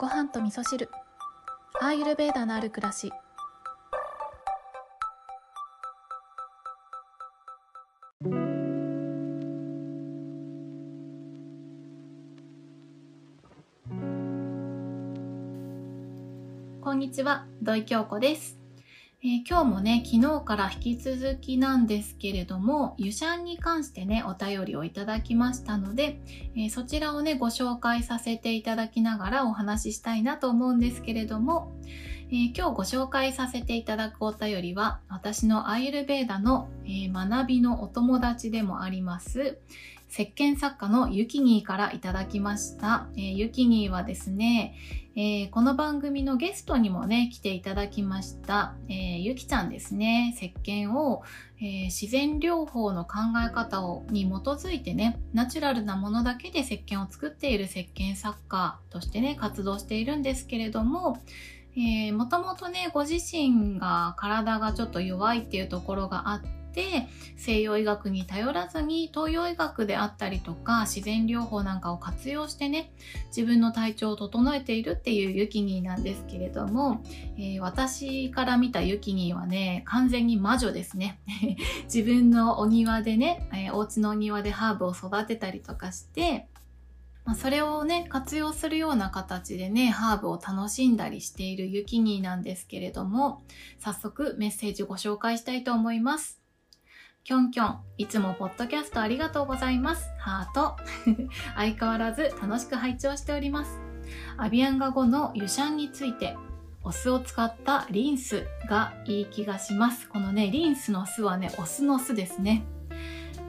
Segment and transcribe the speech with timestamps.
[0.00, 0.88] ご飯と味噌汁。
[1.78, 3.12] アーユルベーダのある暮らし。
[16.80, 18.59] こんにちは土井京子です。
[19.22, 26.18] えー、今日もね、昨日から引き続きなんですけれども、湯シャンに関してね、お便りをいただきましたので、
[26.56, 31.70] えー、そちらをね、ご紹介させていただきながらお話ししたいなと思うんですけれども、
[32.30, 39.58] えー、今日ご紹介させていただくお便りは、私のアイルベーダの、え学びのお友達でもあります、
[40.10, 43.06] 石鹸作家のユキニーからいただきました。
[43.16, 44.74] えー、ユキニーはですね、
[45.14, 51.22] えー、この番組のゲストにもね、来ていただきました、えー、ゆきちゃんですね、石鹸を、
[51.60, 61.22] えー、自然療法の考え方をに基づいてね、ナチュラルなものだけで石鹸を作っている石鹸作家としてね、活動しているんですけれども、
[61.76, 72.92] えー、もともとね、ご自身が体がちょっと弱いっていうところがあって、て西洋医学に頼らずに東洋医学であったりとか自然療法なんかを活用してね
[73.28, 77.02] 自分の体調を整えているっていうユキニーなんですけれども、
[77.36, 81.20] えー、私から見たユキニーはね完全に魔女ですね
[81.84, 86.46] 自分のお庭でね、えー、お家のお庭でハーブを育てたりとかして
[87.24, 93.42] ま、それをね、活用するような形でね、ハーブを楽しんだりしているユキニーなんですけれども、
[93.78, 96.39] 早速メッセージご紹介したいと思います。
[97.22, 100.10] きょんきょん、いつもポッドキャストありがとうございます。
[100.18, 100.76] ハート。
[101.54, 103.78] 相変わらず楽しく拝聴しております。
[104.38, 106.36] アビアンガ語のユシャンについて、
[106.82, 110.08] お酢を使ったリンスがいい気がします。
[110.08, 112.64] このね、リンスの酢はね、お酢の酢ですね。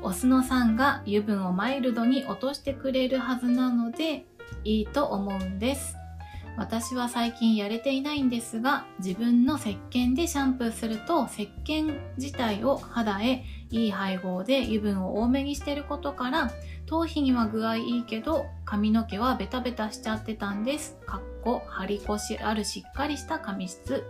[0.01, 4.27] お酢の酸が油分をマイルドに落としてくれるはずなので、
[4.65, 6.00] いいと思うんです。
[6.61, 16.51] 私は最近やれていないんですが自分の石鹸でシャンプーすると石鹸自体を肌へいい配合で油分を多めにしてることから
[16.85, 20.99] 頭皮には具合いいけど髪の毛はベタベタしちゃってたんです。
[21.07, 24.03] かっこ張り腰あるしっかりした髪質。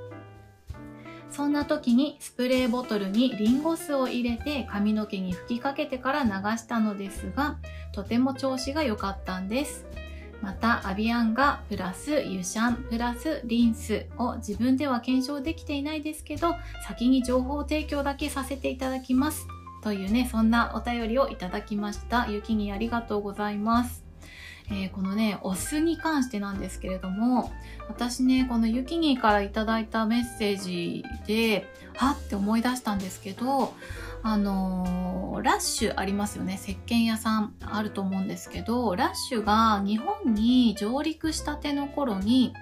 [1.29, 7.57] そんな時にスプレーボトルにリンゴ酢を入れて髪の毛に吹きかけてから流したのですが
[7.93, 9.85] とても調子が良かったんです。
[10.41, 16.55] またアビアンガプラスユシャンプラスリンスを自分では検証できていないですけど
[16.87, 19.47] 先に情報提供だけさせていただきます。
[19.83, 22.27] というねそんなお便りをいただきました。
[22.29, 24.00] ゆきにありがとうございます。
[24.71, 27.51] えー、このね、お酢に関してなんですけれども、
[27.89, 33.73] 私ね、このユキニーからいただいたメッセージで、はって思い出したんですけど、
[34.23, 36.59] あのー、ラッシュありますよね。
[36.61, 42.53] 石鹸屋さんあると思うんですけど、ラッシュが日本に上陸したての頃に、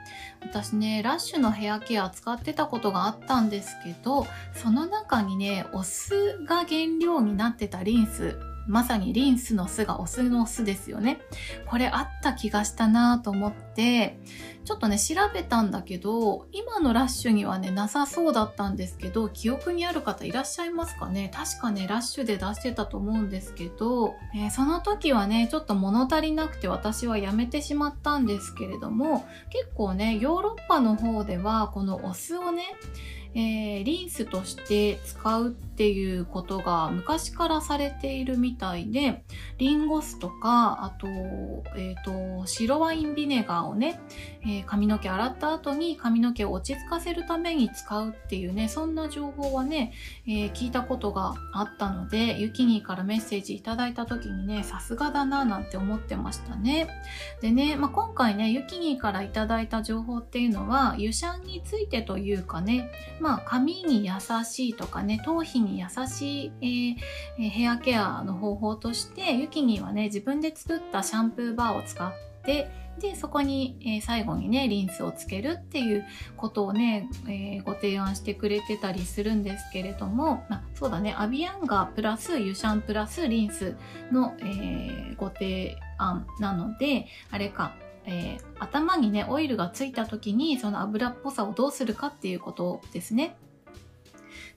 [0.41, 11.19] 私ね、ラッシュのヘアケア使ってたことがあったんですけど、その中にね、お酢が原料になってたリンスまさにリンスの巣がオスの巣ですよね。
[11.65, 14.19] これあった気がしたなと思って、
[14.63, 21.31] ちょっとね、調べたんだけど、今のラッシュにはね、なさそうだったんですけど、記憶にある方いらっしゃいますかね？
[21.33, 32.65] 確かね、ラッシュで出してたと思うんですけど、えー、その時はね、ちょっと物足りなくて私はやめてしまったんですけれども、結構ね、ヨーロッパの方では、このお酢をね、
[33.35, 39.23] えー、リンスとして使うっていうことが昔からされているみたいで
[39.57, 41.07] リンゴ酢とかあと,、
[41.77, 43.99] えーと、白ワインビネガーをね、
[44.41, 49.93] えー、髪の毛洗った後に髪の毛を落ち着かせるために使うっていうねそんな情報はね、
[50.27, 56.87] え、聞いたことがあったのでユキニーからメッセージいただいた時にねさすがだななんて思ってましたね。
[57.41, 64.13] でね、まあ、今回ねユキニーからいただいた情報っていうのは湯シャンについてというかねまあ、髪に優
[64.45, 66.97] しいとかね、頭皮に優しい、
[67.37, 72.11] えー、ヘアケアの方法として、ユキニはね、自分で作ったシャンプーバーを使っ
[72.43, 72.69] て、
[72.99, 76.05] で、そこに、えー、最後にね、リンスをつけるっていう
[76.35, 83.75] ことをね、えー、ご提案してくれてたりするんですけれども、まあ、そうだね、アビアンガープラスユシャンプラスリンス
[84.11, 93.37] の、えー、ご提案なので、あれか、えー、頭にねオイルがついた時にその油っぽさをどうするかっていうことですね。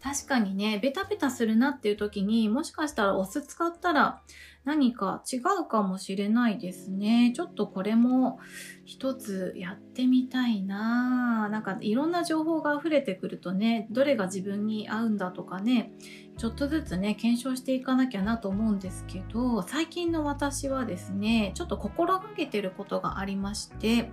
[0.03, 4.21] 確かにねベタベタするなっていう時にもしかしたらお酢使ったら
[4.65, 7.33] 何か違うかもしれないですね。
[7.35, 8.39] ちょっとこれも
[8.85, 15.93] 一つやってみたいななんかいろんな情報が溢れてくるとね、どれが自分に合うんだとかね、
[16.39, 24.11] ちょっとずつね、検証していかなきゃなと思うんですけど、最近の私はですね、ちょっと心がけてることがありまして、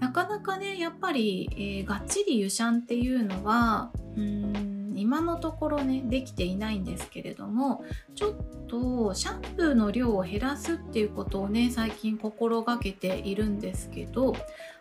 [0.00, 8.34] なかなかね、やっぱり、えー、がっちり湯シャンっていうのは、うーん今のところねできていないんですけれどもちょっ
[8.66, 14.34] とシャンプーの量を減らすっていうことをね最近心がけているんですけど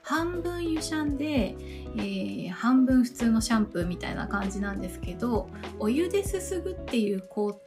[0.04, 1.56] 半分湯シャンで、
[1.96, 5.50] えー、半分普通のシャンプーみたいな感じなんですけど
[5.80, 7.64] お湯ですすぐっていう工程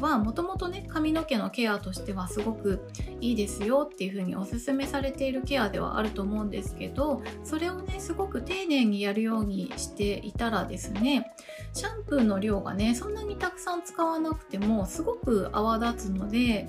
[0.00, 2.88] はもともとね髪の毛のケアとしてはすごく
[3.20, 11.32] いいですよっていう風におすすめされているケアではあると思うんですけどそれをねすごく丁寧にやるようにしていたらですね
[11.76, 16.66] シャンプーの量がねそんなにたくさん使わなくてもすごく泡立つので、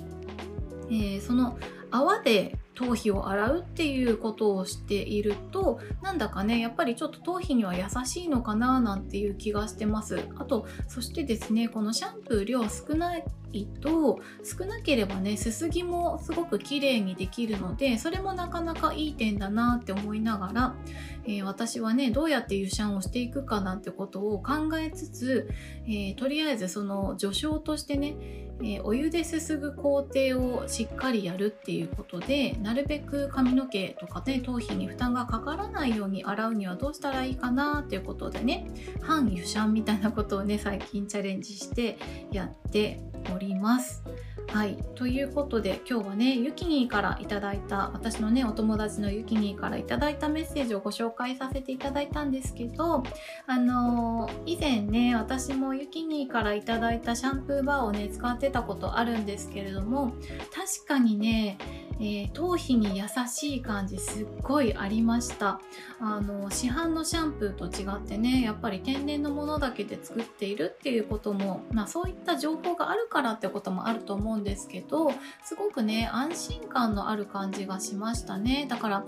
[0.90, 1.58] えー、その
[1.90, 10.20] 泡で頭皮を洗うっていうことをしているとなんだかねやっぱりちょっと頭皮には優しいのかななんていう気がしてます。
[10.36, 13.24] あとそしてですねこのシャンプー量少ない
[13.80, 20.74] と少なければねすすぎもすごく綺麗にできるのでそれもなかなかいい点だなって思いながら、
[21.24, 25.50] えー、私はねどうやって湯シャンをしていくかなんてことを考えつつ、
[25.86, 28.14] えー、とりあえずその序章としてね、
[28.60, 38.68] えー、お湯ですすぐ工程をしっかりやるっていうことでなるべく髪の毛とかね頭皮に負担がかからないように洗うにはどうしたらいいかなっていうことでね
[39.00, 41.98] 半油シャンみたいなことをね最近チャレンジして
[42.32, 43.00] やって
[43.34, 44.02] おります。
[44.48, 44.78] はい。
[44.94, 53.02] ということで、今日はね、ゆきにーからいただいた、私のね、お友達のゆきにーからいただいたメッセージをご紹介させていただいたんですけど、
[53.46, 60.12] あのー、以前ね、私もゆきにーからいただいたシャンプーバーをね、使ってたことあるんですけれども、
[60.50, 61.58] 確かにね、
[62.00, 65.60] えー、頭皮に優しい感じすっごいありました。
[66.00, 75.10] あの市販のシャンプーと違ってねやっぱり天然のものだけで作っているっていうことも、まあ、そういった情報があるからってこともあると思うんですけど
[75.44, 78.66] すごくね安心感のある感じがしましたね。
[78.68, 79.04] だから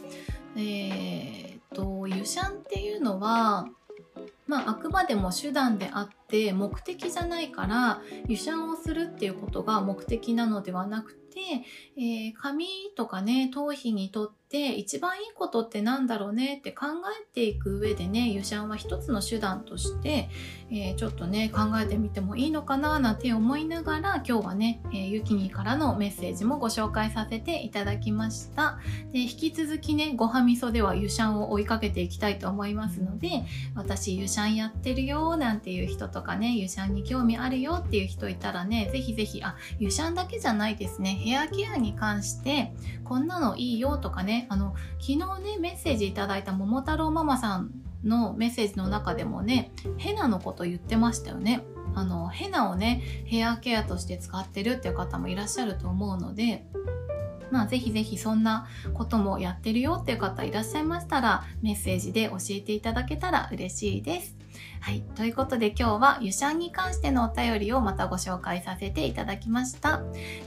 [0.56, 3.68] えー、っと湯シャンっていうのは
[4.46, 11.20] まあ、あくまでも手段であって目的じゃないから湯シャンをするっていうことが目的なのではなくて、
[11.96, 12.66] えー、髪
[12.96, 16.86] とかね頭皮にとって一番いいことってなんだろうねって考
[17.22, 20.28] えていく上でね湯シャンは一つの手段として、
[20.70, 28.78] えー、ちょっとね考えてみてもいいのかななんて思いながら今日はね、えー、ゆきにからのメッセージもご紹介させていただきました。
[29.12, 33.44] で引き続きねごはみそでは湯シャンを追いかけていきたいと思いますので
[33.76, 41.19] 私湯シャンやってるよなんていう人とかね湯シャンに興味あるよっていう人いたらねぜひぜひあ湯シャンだけじゃないですね。
[41.20, 42.72] ヘアケアに関して
[43.04, 47.70] こんなのいいよとかねあの昨日ねメッセージいただいた桃太郎ママさん
[48.04, 51.62] のメッセージの中でもねヘナのこと言ってましたよね
[51.94, 56.64] あのヘナをねヘアケアとして使ってるっていう方もいらっしゃると思うので
[57.50, 64.39] まあ、ぜひぜひそんなこともやってるよっていう方いらっしゃいましたらメッセージで教えていただけたら嬉しいです。
[64.80, 65.02] はい。
[65.14, 70.00] ということで今日は湯シャンに関してのお便りをまたご紹介させていただきました。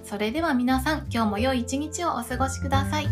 [0.04, 3.06] それでは皆さん今日も良い一日をお過ごしください。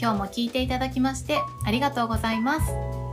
[0.00, 3.03] 今日も聞いていただきましてありがとうございます。